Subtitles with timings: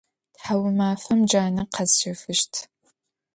[0.39, 2.53] Thaumafem cane khesşefışt.